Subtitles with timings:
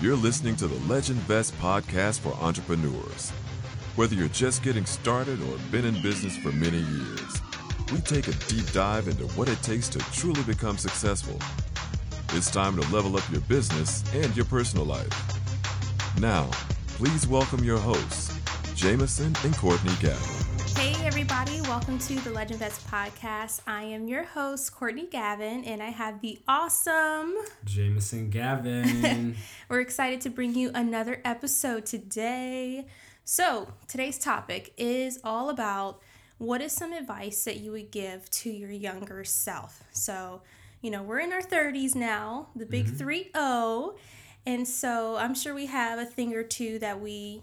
[0.00, 3.32] You're listening to the Legend Vest podcast for entrepreneurs.
[3.96, 7.42] Whether you're just getting started or been in business for many years,
[7.92, 11.38] we take a deep dive into what it takes to truly become successful.
[12.34, 15.12] It's time to level up your business and your personal life.
[16.18, 16.48] Now,
[16.96, 18.34] please welcome your hosts,
[18.74, 20.39] Jameson and Courtney Gavin.
[21.12, 23.62] Everybody, welcome to the Legend Vest podcast.
[23.66, 27.34] I am your host, Courtney Gavin, and I have the awesome
[27.64, 29.34] Jameson Gavin.
[29.68, 32.86] We're excited to bring you another episode today.
[33.24, 36.00] So, today's topic is all about
[36.38, 39.82] what is some advice that you would give to your younger self.
[39.90, 40.42] So,
[40.80, 42.96] you know, we're in our 30s now, the big Mm-hmm.
[42.96, 43.96] 3 0.
[44.46, 47.42] And so I'm sure we have a thing or two that we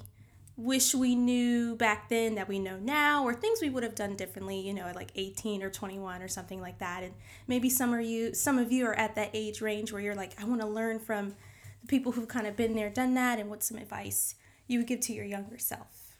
[0.58, 4.16] wish we knew back then that we know now or things we would have done
[4.16, 7.04] differently you know at like 18 or 21 or something like that.
[7.04, 7.14] And
[7.48, 10.34] maybe some of you some of you are at that age range where you're like
[10.42, 11.36] i want to learn from
[11.82, 14.36] the people who've kind of been there done that and what's some advice
[14.68, 16.16] you would give to your younger self?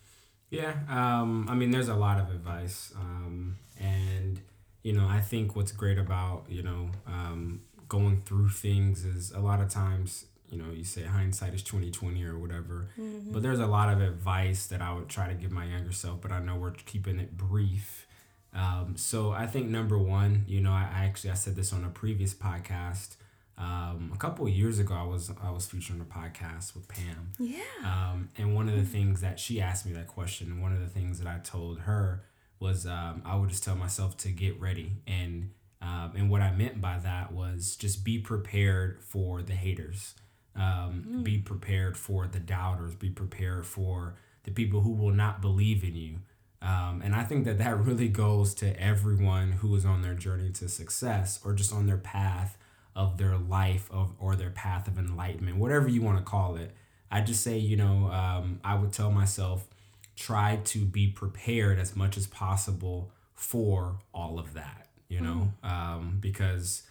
[0.50, 4.40] Yeah, um, I mean, there's a lot of advice, um, and
[4.82, 9.40] you know, I think what's great about you know um, going through things is a
[9.40, 12.88] lot of times you know you say hindsight is twenty twenty or whatever,
[13.32, 16.22] but there's a lot of advice that I would try to give my younger self,
[16.22, 18.08] but I know we're keeping it brief.
[18.54, 21.84] Um, so I think number one, you know, I, I actually I said this on
[21.84, 23.16] a previous podcast.
[23.60, 26.88] Um, a couple of years ago, I was I was featured on a podcast with
[26.88, 30.62] Pam, yeah um, and one of the things that she asked me that question, and
[30.62, 32.24] one of the things that I told her
[32.60, 34.94] was um, I would just tell myself to get ready.
[35.08, 35.52] And
[35.82, 40.16] um, and what I meant by that was just be prepared for the haters.
[40.58, 42.96] Um, Be prepared for the doubters.
[42.96, 46.16] Be prepared for the people who will not believe in you.
[46.62, 50.50] Um, and I think that that really goes to everyone who is on their journey
[50.52, 52.58] to success or just on their path
[52.96, 56.72] of their life of or their path of enlightenment, whatever you want to call it.
[57.12, 59.68] I just say, you know, um, I would tell myself,
[60.16, 66.18] try to be prepared as much as possible for all of that, you know, um,
[66.20, 66.84] because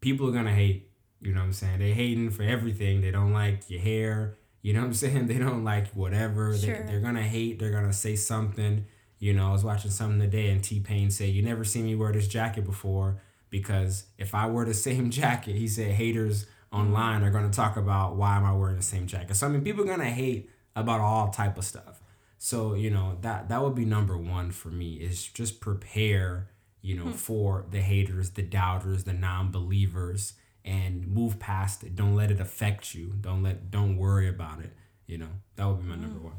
[0.00, 0.89] people are gonna hate.
[1.20, 1.78] You know what I'm saying?
[1.78, 3.00] They hating for everything.
[3.00, 4.36] They don't like your hair.
[4.62, 5.26] You know what I'm saying?
[5.26, 6.56] They don't like whatever.
[6.56, 6.82] Sure.
[6.82, 7.58] They, they're gonna hate.
[7.58, 8.86] They're gonna say something.
[9.18, 11.94] You know, I was watching something today and T Pain said, "You never seen me
[11.94, 13.20] wear this jacket before
[13.50, 18.16] because if I wear the same jacket, he said haters online are gonna talk about
[18.16, 19.34] why am I wearing the same jacket.
[19.34, 22.00] So I mean, people are gonna hate about all type of stuff.
[22.38, 26.48] So you know that that would be number one for me is just prepare.
[26.82, 27.10] You know, hmm.
[27.12, 30.32] for the haters, the doubters, the non-believers,
[30.70, 31.96] and move past it.
[31.96, 33.12] Don't let it affect you.
[33.20, 33.72] Don't let.
[33.72, 34.72] Don't worry about it.
[35.06, 36.36] You know, that would be my number one.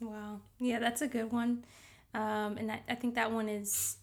[0.00, 0.40] Wow.
[0.58, 1.64] Yeah, that's a good one.
[2.12, 3.98] Um, and I, I think that one is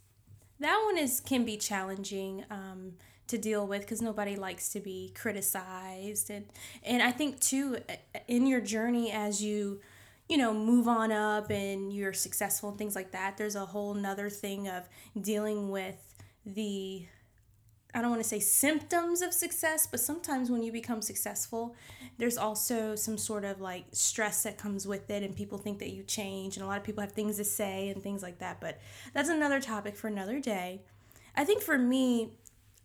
[0.62, 2.94] that one is can be challenging um,
[3.28, 6.46] to deal with because nobody likes to be criticized and
[6.84, 7.78] and I think too
[8.28, 9.81] in your journey as you
[10.28, 13.94] you know move on up and you're successful and things like that there's a whole
[13.94, 14.90] nother thing of
[15.22, 16.16] dealing with
[16.46, 17.06] the
[17.94, 21.75] I don't want to say symptoms of success, but sometimes when you become successful,
[22.19, 25.89] there's also some sort of like stress that comes with it, and people think that
[25.89, 28.61] you change, and a lot of people have things to say and things like that.
[28.61, 28.79] But
[29.13, 30.81] that's another topic for another day.
[31.35, 32.31] I think for me,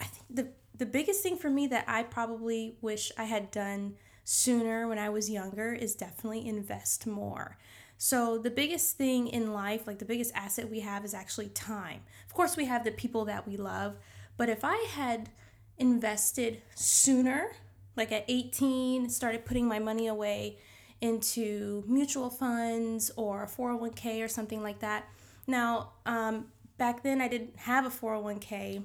[0.00, 3.94] I think the the biggest thing for me that I probably wish I had done
[4.25, 7.59] sooner when I was younger is definitely invest more.
[7.97, 12.00] So, the biggest thing in life, like the biggest asset we have, is actually time.
[12.26, 13.97] Of course, we have the people that we love,
[14.37, 15.31] but if I had
[15.78, 17.53] invested sooner,
[17.97, 20.59] like at 18, started putting my money away
[21.00, 25.09] into mutual funds or a 401k or something like that.
[25.47, 26.47] Now, um,
[26.78, 28.84] back then I didn't have a 401k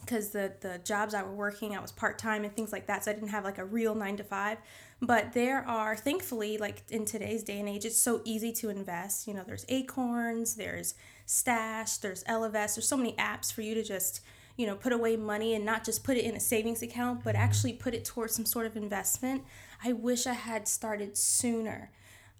[0.00, 3.04] because the the jobs I were working, I was part time and things like that,
[3.04, 4.58] so I didn't have like a real nine to five.
[5.00, 9.26] But there are thankfully, like in today's day and age, it's so easy to invest.
[9.26, 10.94] You know, there's Acorns, there's
[11.26, 14.20] Stash, there's Ellevest, there's so many apps for you to just
[14.60, 17.34] you know put away money and not just put it in a savings account, but
[17.34, 19.42] actually put it towards some sort of investment.
[19.82, 21.90] I wish I had started sooner.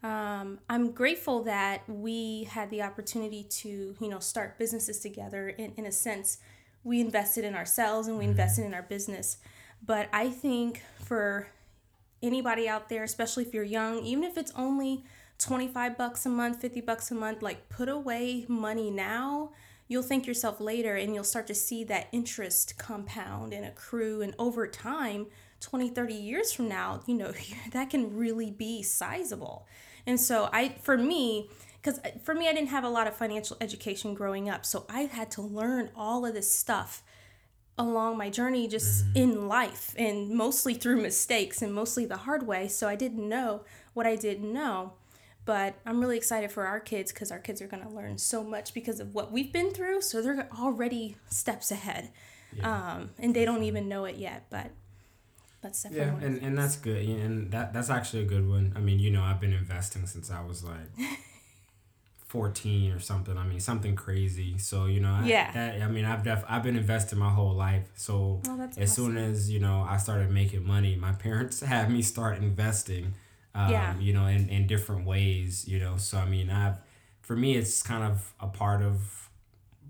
[0.02, 5.48] Um, I'm grateful that we had the opportunity to, you know, start businesses together.
[5.48, 6.38] In, in a sense,
[6.84, 9.38] we invested in ourselves and we invested in our business.
[9.84, 11.48] But I think for
[12.22, 15.04] anybody out there, especially if you're young, even if it's only
[15.38, 19.52] 25 bucks a month, 50 bucks a month, like put away money now.
[19.90, 24.22] You'll thank yourself later and you'll start to see that interest compound and accrue.
[24.22, 25.26] And over time,
[25.58, 27.32] 20, 30 years from now, you know,
[27.72, 29.66] that can really be sizable.
[30.06, 31.50] And so I, for me,
[31.82, 34.64] because for me, I didn't have a lot of financial education growing up.
[34.64, 37.02] So I had to learn all of this stuff
[37.76, 39.16] along my journey just mm-hmm.
[39.16, 42.68] in life and mostly through mistakes and mostly the hard way.
[42.68, 44.92] So I didn't know what I didn't know.
[45.50, 48.44] But I'm really excited for our kids because our kids are going to learn so
[48.44, 50.00] much because of what we've been through.
[50.02, 52.12] So they're already steps ahead.
[52.52, 52.92] Yeah.
[52.92, 54.46] Um, and they don't even know it yet.
[54.48, 54.70] But
[55.60, 57.04] that's definitely yeah, and, and that's good.
[57.04, 58.74] And that that's actually a good one.
[58.76, 60.86] I mean, you know, I've been investing since I was like
[62.28, 63.36] 14 or something.
[63.36, 64.56] I mean, something crazy.
[64.56, 65.50] So, you know, yeah.
[65.50, 67.90] I, that, I mean, I've def- I've been investing my whole life.
[67.96, 68.86] So, oh, as awesome.
[68.86, 73.14] soon as, you know, I started making money, my parents had me start investing,
[73.54, 73.98] um, yeah.
[73.98, 75.96] you know, in, in different ways, you know.
[75.96, 76.76] So, I mean, I've,
[77.20, 79.30] for me, it's kind of a part of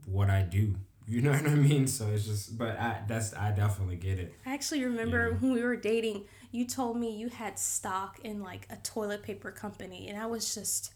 [0.06, 0.76] what I do.
[1.08, 1.88] You know what I mean?
[1.88, 4.32] So it's just, but I, that's, I definitely get it.
[4.46, 5.38] I actually remember you know?
[5.40, 6.22] when we were dating,
[6.52, 10.06] you told me you had stock in like a toilet paper company.
[10.08, 10.94] And I was just,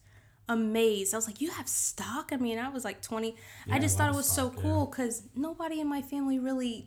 [0.48, 1.14] amazed.
[1.14, 3.34] I was like, "You have stock?" I mean, I was like 20.
[3.66, 6.86] Yeah, I just thought it was stock, so cool cuz nobody in my family really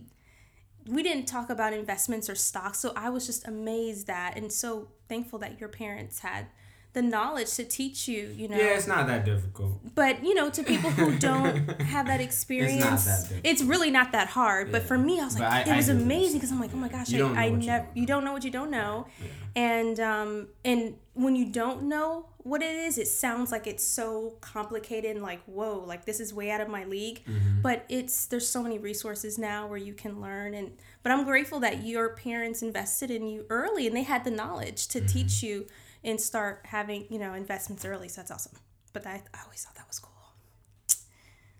[0.87, 4.89] we didn't talk about investments or stocks, so I was just amazed that and so
[5.09, 6.47] thankful that your parents had
[6.97, 8.57] the knowledge to teach you, you know.
[8.57, 9.79] Yeah, it's not that difficult.
[9.93, 14.13] But, you know, to people who don't have that experience, it's, that it's really not
[14.13, 14.67] that hard.
[14.67, 14.71] Yeah.
[14.71, 16.89] But for me, I was like, I, it was amazing because I'm like, oh my
[16.89, 19.05] gosh, I, I never, you, you don't know what you don't know.
[19.19, 19.27] Yeah.
[19.55, 24.37] And, um, and when you don't know what it is, it sounds like it's so
[24.41, 27.23] complicated and like, whoa, like this is way out of my league.
[27.25, 27.61] Mm-hmm.
[27.61, 30.55] But it's, there's so many resources now where you can learn.
[30.55, 30.71] And,
[31.03, 34.87] but I'm grateful that your parents invested in you early and they had the knowledge
[34.87, 35.07] to mm-hmm.
[35.07, 35.67] teach you
[36.03, 38.07] and start having you know investments early.
[38.09, 38.57] So that's awesome.
[38.93, 40.13] But I, I always thought that was cool.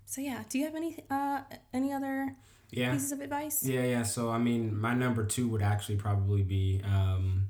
[0.05, 1.41] So yeah, do you have any uh
[1.73, 2.35] any other
[2.71, 2.93] yeah.
[2.93, 3.63] pieces of advice?
[3.63, 4.03] Yeah, yeah.
[4.03, 7.49] So I mean, my number two would actually probably be um,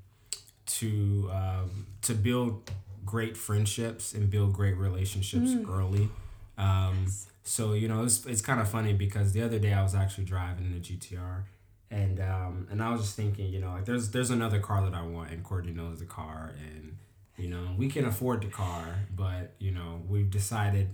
[0.68, 2.70] to um, to build
[3.06, 5.70] great friendships and build great relationships mm.
[5.70, 6.10] early.
[6.58, 7.28] Um, yes.
[7.44, 10.26] So you know, it's it's kind of funny because the other day I was actually
[10.26, 11.44] driving in the GTR
[11.90, 14.94] and um, and I was just thinking, you know, like there's there's another car that
[14.94, 16.98] I want, and Courtney knows the car, and
[17.38, 20.90] you know we can afford the car, but you know we've decided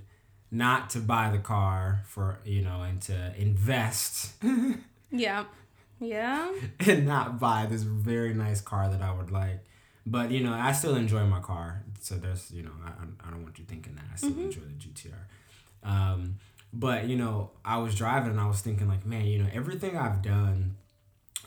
[0.52, 4.34] not to buy the car for you know and to invest.
[5.12, 5.46] yeah,
[6.00, 6.52] yeah.
[6.80, 9.66] And not buy this very nice car that I would like,
[10.06, 13.42] but you know I still enjoy my car, so there's you know I I don't
[13.42, 14.42] want you thinking that I still mm-hmm.
[14.42, 15.14] enjoy the GTR.
[15.84, 16.36] Um,
[16.72, 19.98] but you know, I was driving and I was thinking like, man, you know, everything
[19.98, 20.76] I've done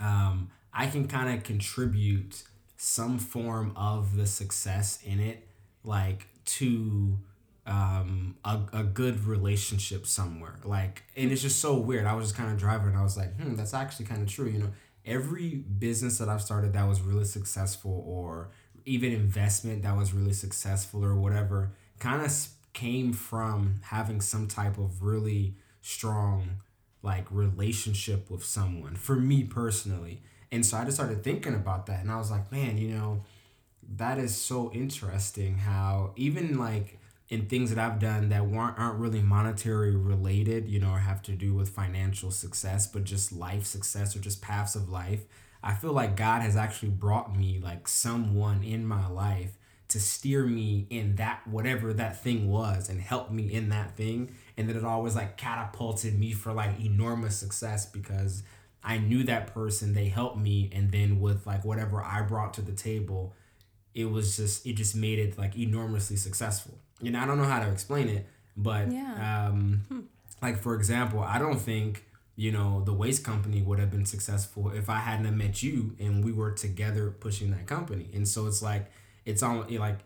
[0.00, 2.43] um, I can kind of contribute
[2.76, 5.48] some form of the success in it,
[5.84, 7.19] like to
[7.66, 10.56] um, a, a good relationship somewhere.
[10.64, 12.06] Like, and it's just so weird.
[12.06, 14.28] I was just kind of driving and I was like, hmm, that's actually kind of
[14.28, 14.46] true.
[14.46, 14.72] You know,
[15.04, 18.50] every business that I've started that was really successful or
[18.84, 22.32] even investment that was really successful or whatever kind of
[22.72, 26.60] came from having some type of really strong
[27.06, 30.20] like relationship with someone for me personally.
[30.53, 33.23] And so I just started thinking about that and I was like, man, you know,
[33.97, 36.99] that is so interesting how even like
[37.29, 41.23] in things that I've done that weren't aren't really monetary related, you know, or have
[41.23, 45.25] to do with financial success, but just life success or just paths of life.
[45.62, 49.56] I feel like God has actually brought me like someone in my life
[49.88, 54.35] to steer me in that whatever that thing was and help me in that thing
[54.56, 58.43] and then it always like catapulted me for like enormous success because
[58.82, 62.62] I knew that person, they helped me, and then with like whatever I brought to
[62.62, 63.34] the table,
[63.94, 66.79] it was just it just made it like enormously successful.
[67.01, 69.48] You know, I don't know how to explain it, but yeah.
[69.48, 70.01] um, hmm.
[70.41, 72.05] like for example, I don't think
[72.36, 76.25] you know the waste company would have been successful if I hadn't met you and
[76.25, 78.08] we were together pushing that company.
[78.15, 78.91] And so it's like
[79.25, 79.98] it's on like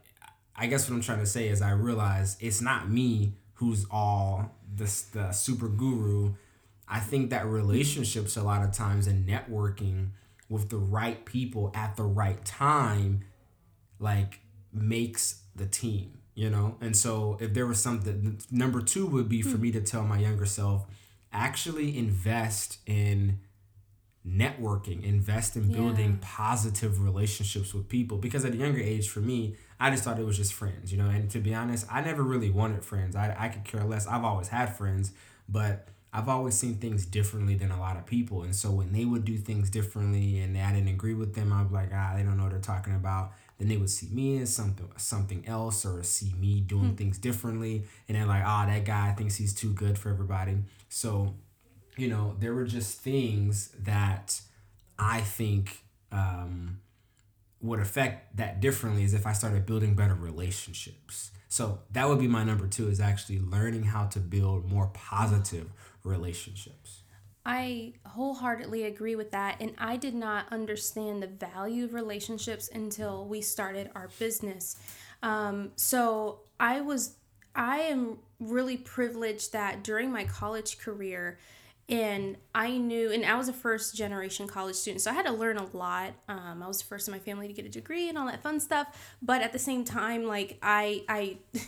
[0.57, 4.57] I guess what I'm trying to say is I realize it's not me who's all
[4.75, 6.33] the, the super guru.
[6.88, 10.09] I think that relationships a lot of times and networking
[10.49, 13.21] with the right people at the right time
[13.99, 14.40] like
[14.73, 16.76] makes the team, you know?
[16.81, 20.19] And so if there was something number 2 would be for me to tell my
[20.19, 20.87] younger self
[21.31, 23.40] actually invest in
[24.26, 26.26] networking, invest in building yeah.
[26.26, 28.17] positive relationships with people.
[28.17, 30.99] Because at a younger age, for me, I just thought it was just friends, you
[30.99, 31.08] know.
[31.08, 33.16] And to be honest, I never really wanted friends.
[33.16, 34.06] I, I could care less.
[34.06, 35.12] I've always had friends,
[35.49, 38.42] but I've always seen things differently than a lot of people.
[38.42, 41.68] And so when they would do things differently and I didn't agree with them, I'd
[41.68, 43.32] be like, ah, they don't know what they're talking about.
[43.58, 46.94] Then they would see me as something something else or see me doing hmm.
[46.94, 47.84] things differently.
[48.08, 50.58] And they're like, ah, oh, that guy thinks he's too good for everybody.
[50.88, 51.34] So
[51.96, 54.40] you know, there were just things that
[54.99, 56.80] I think um,
[57.61, 61.31] would affect that differently is if I started building better relationships.
[61.49, 65.73] So that would be my number two is actually learning how to build more positive
[66.05, 67.00] relationships.
[67.45, 69.57] I wholeheartedly agree with that.
[69.61, 74.76] And I did not understand the value of relationships until we started our business.
[75.23, 77.17] Um, so I was,
[77.55, 81.38] I am really privileged that during my college career,
[81.90, 85.32] and I knew, and I was a first generation college student, so I had to
[85.32, 86.12] learn a lot.
[86.28, 88.44] Um, I was the first in my family to get a degree and all that
[88.44, 88.87] fun stuff.
[89.20, 91.38] But at the same time, like I, I,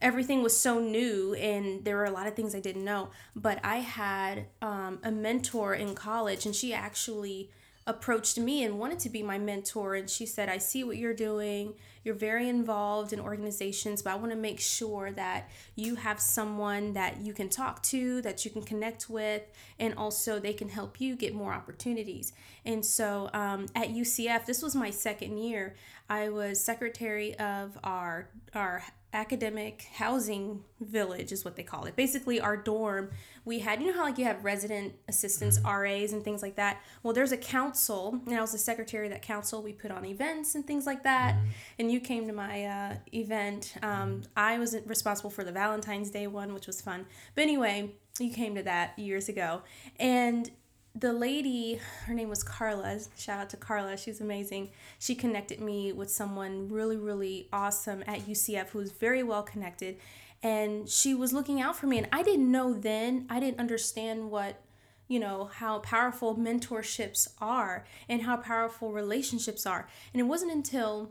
[0.00, 3.08] everything was so new, and there were a lot of things I didn't know.
[3.34, 7.48] But I had um, a mentor in college, and she actually
[7.86, 9.94] approached me and wanted to be my mentor.
[9.94, 11.74] And she said, I see what you're doing.
[12.02, 16.92] You're very involved in organizations, but I want to make sure that you have someone
[16.94, 19.42] that you can talk to, that you can connect with,
[19.78, 22.32] and also they can help you get more opportunities.
[22.64, 25.74] And so um, at UCF, this was my second year.
[26.08, 28.82] I was secretary of our our
[29.14, 31.96] academic housing village is what they call it.
[31.96, 33.10] Basically, our dorm,
[33.44, 35.68] we had, you know how like you have resident assistants, mm-hmm.
[35.68, 36.82] RAs, and things like that?
[37.02, 39.62] Well, there's a council, and I was the secretary of that council.
[39.62, 41.36] We put on events and things like that.
[41.36, 41.48] Mm-hmm.
[41.78, 43.74] And you came to my uh, event.
[43.82, 44.22] Um, mm-hmm.
[44.36, 47.06] I was responsible for the Valentine's Day one, which was fun.
[47.34, 49.62] But anyway, you came to that years ago.
[49.98, 50.50] And
[50.94, 53.00] the lady, her name was Carla.
[53.18, 53.96] Shout out to Carla.
[53.96, 54.70] She's amazing.
[54.98, 59.96] She connected me with someone really, really awesome at UCF who was very well connected.
[60.42, 61.98] And she was looking out for me.
[61.98, 64.60] And I didn't know then, I didn't understand what,
[65.08, 69.88] you know, how powerful mentorships are and how powerful relationships are.
[70.12, 71.10] And it wasn't until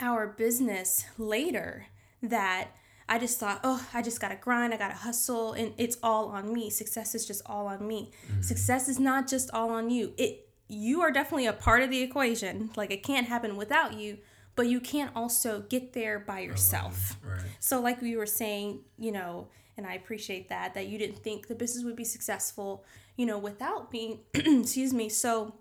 [0.00, 1.86] our business later
[2.22, 2.68] that
[3.08, 6.52] I just thought, oh, I just gotta grind, I gotta hustle, and it's all on
[6.52, 6.70] me.
[6.70, 8.10] Success is just all on me.
[8.30, 8.42] Mm-hmm.
[8.42, 10.12] Success is not just all on you.
[10.16, 12.70] It you are definitely a part of the equation.
[12.76, 14.18] Like it can't happen without you,
[14.56, 17.18] but you can't also get there by yourself.
[17.22, 17.40] Right.
[17.60, 21.48] So like we were saying, you know, and I appreciate that that you didn't think
[21.48, 22.84] the business would be successful,
[23.16, 24.20] you know, without me.
[24.34, 25.08] excuse me.
[25.10, 25.54] So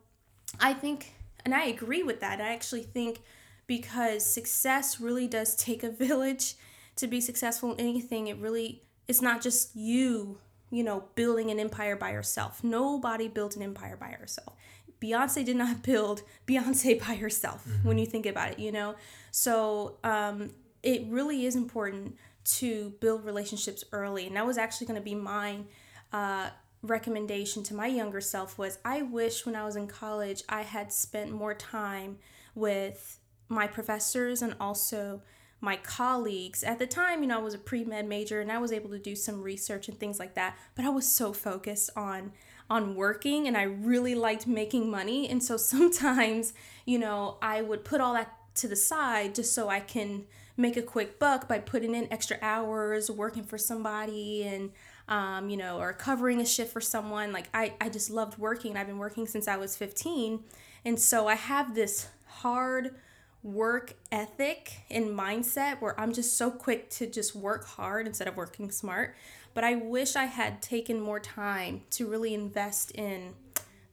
[0.60, 1.14] I think
[1.46, 2.40] and I agree with that.
[2.40, 3.22] I actually think
[3.68, 6.56] because success really does take a village
[6.96, 10.38] to be successful in anything, it really it's not just you,
[10.72, 12.64] you know, building an empire by yourself.
[12.64, 14.56] Nobody built an empire by herself.
[15.02, 17.88] Beyonce did not build Beyonce by herself mm-hmm.
[17.88, 18.96] when you think about it, you know?
[19.32, 24.28] So um, it really is important to build relationships early.
[24.28, 25.68] And that was actually going to be mine.
[26.12, 26.50] Uh,
[26.84, 30.92] recommendation to my younger self was I wish when I was in college I had
[30.92, 32.18] spent more time
[32.56, 35.22] with my professors and also
[35.64, 36.64] my colleagues.
[36.64, 39.00] At the time you know i was a pre-med major and i was able to
[39.00, 42.34] do some research and things like that but i was so focused on
[42.70, 45.28] on working and i really liked making money.
[45.30, 46.54] And so sometimes
[46.86, 50.26] you know i would put all that to the side just so i can
[50.58, 54.72] make a quick buck by putting in extra hours working for somebody and
[55.08, 57.32] um, you know or covering a shift for someone.
[57.32, 58.78] Like I, I just loved working.
[58.78, 60.44] I've been working since i was 15
[60.86, 62.96] and so i have this hard
[63.44, 68.38] work ethic and mindset where I'm just so quick to just work hard instead of
[68.38, 69.16] working smart.
[69.54, 73.34] But I wish I had taken more time to really invest in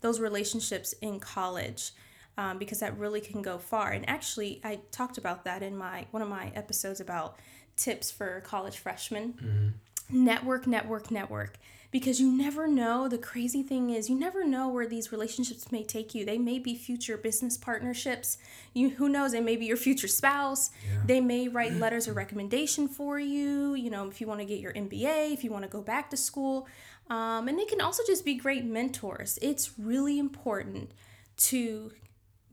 [0.00, 1.92] those relationships in college.
[2.38, 3.90] Um, because that really can go far.
[3.90, 7.36] And actually, I talked about that in my one of my episodes about
[7.76, 9.34] tips for college freshmen.
[9.34, 10.24] Mm-hmm.
[10.24, 11.58] Network, network, network
[11.90, 13.08] because you never know.
[13.08, 16.24] The crazy thing is, you never know where these relationships may take you.
[16.24, 18.38] They may be future business partnerships.
[18.74, 19.32] You who knows?
[19.32, 20.70] They may be your future spouse.
[20.84, 21.02] Yeah.
[21.06, 23.74] They may write letters of recommendation for you.
[23.74, 26.10] You know, if you want to get your MBA, if you want to go back
[26.10, 26.68] to school,
[27.08, 29.38] um, and they can also just be great mentors.
[29.42, 30.92] It's really important
[31.38, 31.90] to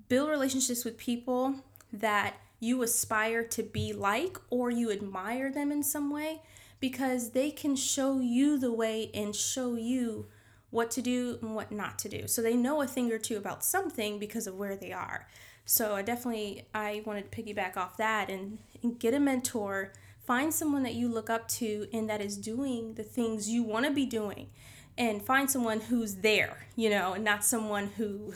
[0.10, 1.56] build relationships with people
[1.94, 6.42] that you aspire to be like or you admire them in some way
[6.80, 10.28] because they can show you the way and show you
[10.70, 12.28] what to do and what not to do.
[12.28, 15.28] So they know a thing or two about something because of where they are.
[15.66, 19.94] So I definitely I wanted to piggyback off that and, and get a mentor,
[20.26, 23.86] find someone that you look up to and that is doing the things you want
[23.86, 24.50] to be doing
[24.98, 28.34] and find someone who's there, you know, and not someone who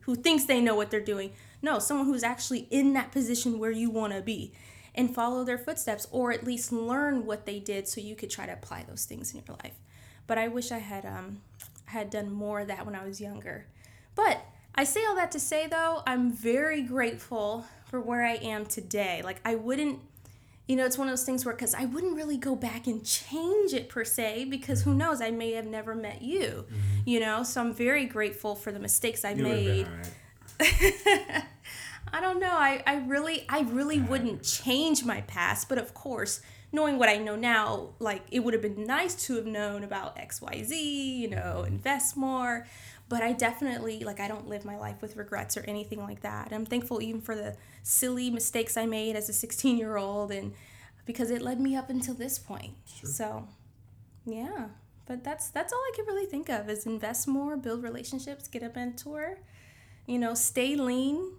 [0.00, 1.32] who thinks they know what they're doing.
[1.60, 4.52] No, someone who's actually in that position where you want to be
[4.98, 8.44] and follow their footsteps or at least learn what they did so you could try
[8.44, 9.76] to apply those things in your life.
[10.26, 11.40] But I wish I had um
[11.86, 13.66] had done more of that when I was younger.
[14.14, 18.66] But I say all that to say though, I'm very grateful for where I am
[18.66, 19.22] today.
[19.24, 20.00] Like I wouldn't
[20.66, 23.02] you know, it's one of those things where because I wouldn't really go back and
[23.02, 27.08] change it per se because who knows, I may have never met you, mm-hmm.
[27.08, 27.42] you know.
[27.42, 29.86] So I'm very grateful for the mistakes I made.
[32.12, 32.52] I don't know.
[32.52, 36.40] I, I really I really wouldn't change my past, but of course,
[36.72, 40.16] knowing what I know now, like it would have been nice to have known about
[40.16, 42.66] XYZ, you know, invest more.
[43.08, 46.52] But I definitely, like, I don't live my life with regrets or anything like that.
[46.52, 50.52] I'm thankful even for the silly mistakes I made as a 16 year old and
[51.06, 52.74] because it led me up until this point.
[53.00, 53.08] Sure.
[53.08, 53.48] So,
[54.26, 54.66] yeah.
[55.06, 58.62] But that's that's all I can really think of is invest more, build relationships, get
[58.62, 59.38] a mentor,
[60.06, 61.32] you know, stay lean.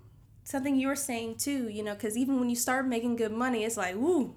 [0.50, 3.65] Something you were saying too, you know, because even when you start making good money,
[3.65, 4.34] it's like, ooh,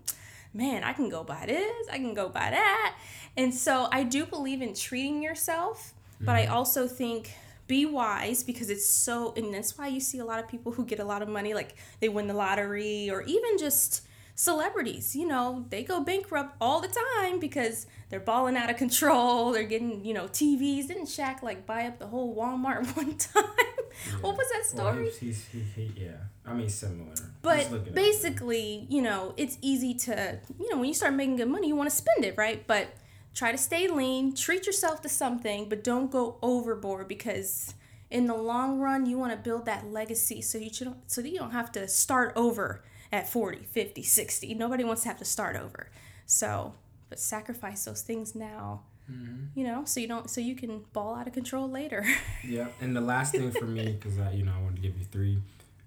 [0.53, 2.97] man, I can go buy this, I can go buy that.
[3.35, 6.27] And so I do believe in treating yourself, mm-hmm.
[6.27, 6.53] but I mm-hmm.
[6.53, 7.33] also think
[7.67, 10.85] be wise because it's so, and that's why you see a lot of people who
[10.85, 14.03] get a lot of money, like they win the lottery or even just
[14.35, 19.53] celebrities, you know, they go bankrupt all the time because they're balling out of control.
[19.53, 20.89] They're getting, you know, TVs.
[20.89, 23.45] Didn't Shaq like buy up the whole Walmart one time?
[23.57, 24.17] Yeah.
[24.21, 24.95] What was that story?
[24.95, 26.13] Well, he's, he's, he, he, yeah,
[26.47, 27.15] I mean similar.
[27.43, 31.69] But basically, you know, it's easy to, you know, when you start making good money,
[31.69, 32.67] you want to spend it, right?
[32.67, 32.89] But
[33.35, 37.75] try to stay lean, treat yourself to something, but don't go overboard because
[38.11, 41.31] in the long run, you want to build that legacy so you don't, so that
[41.31, 44.55] you don't have to start over at 40, 50, 60.
[44.55, 45.89] Nobody wants to have to start over.
[46.27, 46.75] So,
[47.09, 48.83] but sacrifice those things now.
[49.11, 49.59] Mm-hmm.
[49.59, 52.07] You know, so you don't, so you can ball out of control later.
[52.47, 54.97] yeah, and the last thing for me, because I, you know, I wanted to give
[54.97, 55.39] you three,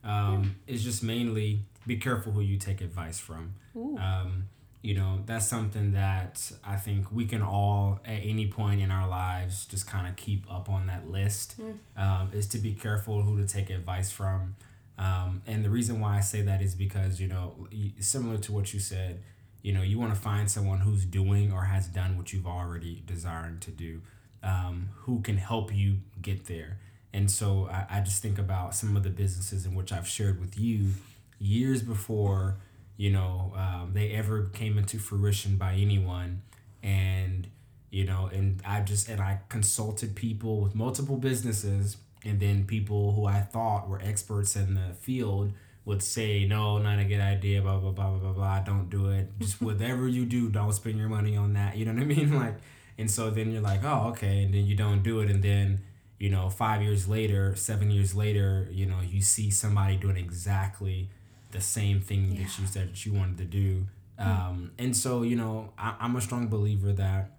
[0.04, 0.76] um, yeah.
[0.76, 3.54] is just mainly be careful who you take advice from.
[3.76, 4.48] Um,
[4.82, 9.08] you know, that's something that I think we can all, at any point in our
[9.08, 11.56] lives, just kind of keep up on that list.
[11.60, 11.78] Mm.
[11.98, 14.56] Um, is to be careful who to take advice from.
[14.98, 17.68] Um, and the reason why I say that is because, you know,
[18.00, 19.22] similar to what you said,
[19.62, 23.04] you know, you want to find someone who's doing or has done what you've already
[23.06, 24.02] desired to do,
[24.44, 26.80] um, who can help you get there.
[27.14, 30.40] And so I, I just think about some of the businesses in which I've shared
[30.40, 30.92] with you
[31.40, 32.58] years before,
[32.98, 36.42] you know, um, they ever came into fruition by anyone.
[36.84, 37.48] And,
[37.90, 43.14] you know, and I just, and I consulted people with multiple businesses and then people
[43.14, 45.54] who I thought were experts in the field
[45.86, 49.10] would say, no, not a good idea, blah, blah, blah, blah, blah, blah, don't do
[49.10, 49.30] it.
[49.40, 51.78] Just whatever you do, don't spend your money on that.
[51.78, 52.36] You know what I mean?
[52.36, 52.56] Like,
[52.98, 54.44] and so then you're like, oh, okay.
[54.44, 55.30] And then you don't do it.
[55.30, 55.82] And then,
[56.18, 61.10] you know, five years later, seven years later, you know, you see somebody doing exactly
[61.52, 62.44] the same thing yeah.
[62.44, 63.86] that you said that you wanted to do.
[64.18, 64.28] Hmm.
[64.28, 67.32] Um, and so, you know, I, I'm a strong believer that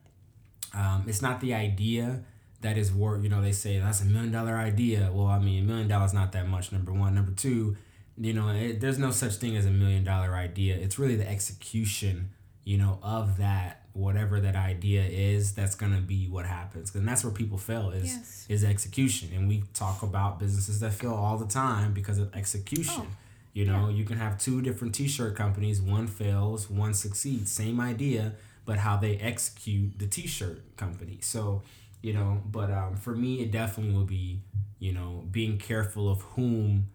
[0.72, 2.20] um, it's not the idea
[2.66, 5.09] that is worth, you know, they say that's a million dollar idea.
[5.12, 7.14] Well, I mean, a million dollars not that much, number one.
[7.14, 7.76] Number two,
[8.18, 10.74] you know, it, there's no such thing as a million dollar idea.
[10.74, 12.31] It's really the execution,
[12.64, 17.09] you know, of that whatever that idea is that's going to be what happens and
[17.09, 18.46] that's where people fail is yes.
[18.50, 22.92] is execution and we talk about businesses that fail all the time because of execution
[22.98, 23.07] oh.
[23.55, 23.96] you know yeah.
[23.96, 28.35] you can have two different t-shirt companies one fails one succeeds same idea
[28.66, 31.62] but how they execute the t-shirt company so
[32.02, 34.40] you know but um, for me it definitely will be
[34.78, 36.88] you know being careful of whom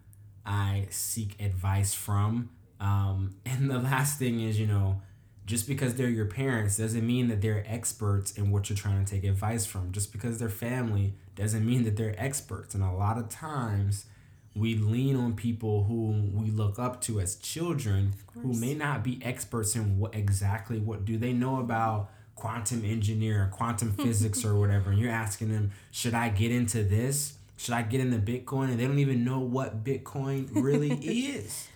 [0.44, 2.50] i seek advice from.
[2.80, 5.00] Um, and the last thing is you know
[5.44, 9.10] just because they're your parents doesn't mean that they're experts in what you're trying to
[9.10, 9.92] take advice from.
[9.92, 12.74] Just because they're family doesn't mean that they're experts.
[12.74, 14.06] And a lot of times
[14.54, 19.18] we lean on people who we look up to as children who may not be
[19.22, 24.90] experts in what exactly what do they know about quantum engineer, quantum physics, or whatever,
[24.90, 27.34] and you're asking them, should I get into this?
[27.56, 28.70] Should I get into Bitcoin?
[28.70, 31.68] And they don't even know what Bitcoin really is.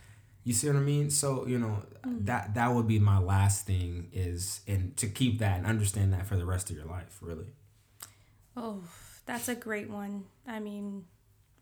[0.42, 1.10] You see what I mean?
[1.10, 2.24] So you know mm.
[2.26, 6.26] that that would be my last thing is and to keep that and understand that
[6.26, 7.46] for the rest of your life, really.
[8.56, 8.82] Oh,
[9.26, 10.24] that's a great one.
[10.46, 11.04] I mean,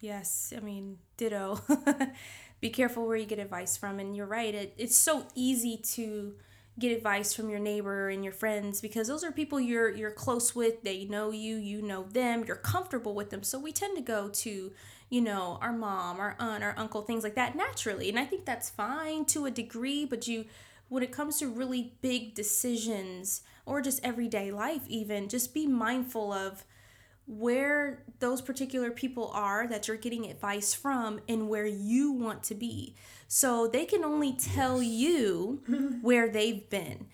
[0.00, 0.52] yes.
[0.54, 1.60] I mean, ditto.
[2.60, 4.54] be careful where you get advice from, and you're right.
[4.54, 6.34] It it's so easy to
[6.78, 10.54] get advice from your neighbor and your friends because those are people you're you're close
[10.54, 13.42] with they know you you know them you're comfortable with them.
[13.42, 14.72] So we tend to go to
[15.10, 18.08] you know our mom our aunt our uncle things like that naturally.
[18.08, 20.46] And i think that's fine to a degree but you
[20.88, 26.32] when it comes to really big decisions or just everyday life even just be mindful
[26.32, 26.64] of
[27.26, 32.54] where those particular people are that you're getting advice from and where you want to
[32.54, 32.94] be.
[33.28, 34.92] So they can only tell yes.
[34.92, 35.62] you
[36.02, 37.06] where they've been.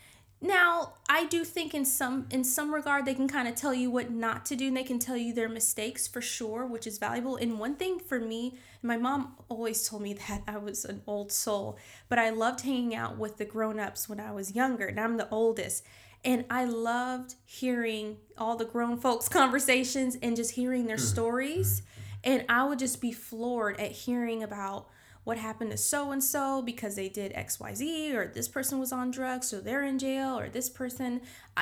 [0.42, 3.90] Now, I do think in some in some regard they can kind of tell you
[3.90, 6.96] what not to do and they can tell you their mistakes for sure, which is
[6.96, 7.37] valuable.
[7.37, 11.31] And one thing for me, my mom always told me that I was an old
[11.31, 15.18] soul, but I loved hanging out with the grown-ups when I was younger, and I'm
[15.18, 15.85] the oldest.
[16.24, 21.04] And I loved hearing all the grown folks' conversations and just hearing their mm-hmm.
[21.04, 21.83] stories.
[22.22, 24.88] And I would just be floored at hearing about
[25.24, 29.11] what happened to so and so because they did XYZ, or this person was on
[29.11, 31.20] drugs, so they're in jail, or this person.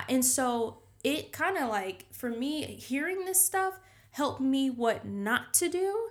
[0.08, 3.78] And so it kind of like, for me, hearing this stuff
[4.12, 6.10] helped me what not to do.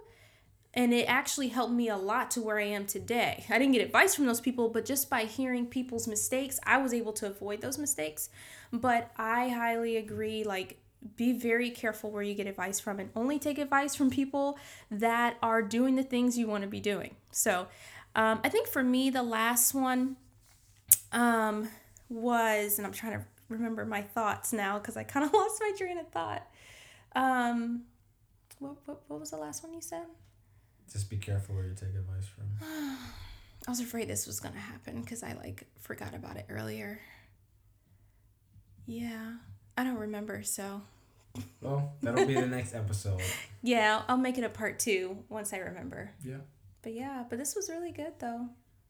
[0.73, 3.45] And it actually helped me a lot to where I am today.
[3.49, 6.93] I didn't get advice from those people, but just by hearing people's mistakes, I was
[6.93, 8.29] able to avoid those mistakes.
[8.71, 10.77] But I highly agree, like,
[11.15, 14.59] be very careful where you get advice from and only take advice from people
[14.91, 17.15] that are doing the things you want to be doing.
[17.31, 17.67] So,
[18.15, 20.17] um, I think for me, the last one
[21.11, 21.69] um,
[22.09, 25.71] was, and I'm trying to remember my thoughts now because I kind of lost my
[25.77, 26.47] train of thought.
[27.15, 27.83] Um,
[28.59, 30.05] what, what, what was the last one you said?
[30.91, 32.45] Just be careful where you take advice from.
[33.67, 36.99] I was afraid this was gonna happen because I like forgot about it earlier.
[38.85, 39.33] Yeah,
[39.77, 40.43] I don't remember.
[40.43, 40.81] So.
[41.61, 43.21] Well, that'll be the next episode.
[43.63, 46.11] Yeah, I'll make it a part two once I remember.
[46.23, 46.37] Yeah.
[46.83, 48.47] But yeah, but this was really good though.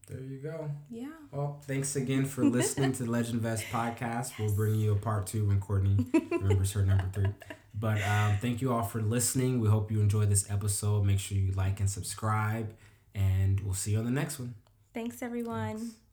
[0.07, 0.71] There you go.
[0.89, 1.09] Yeah.
[1.31, 4.39] Well, thanks again for listening to the Legend Vest podcast.
[4.39, 7.27] We'll bring you a part two when Courtney remembers her number three.
[7.73, 9.59] But um, thank you all for listening.
[9.59, 11.05] We hope you enjoyed this episode.
[11.05, 12.73] Make sure you like and subscribe,
[13.13, 14.55] and we'll see you on the next one.
[14.93, 15.77] Thanks, everyone.
[15.77, 16.06] Thanks.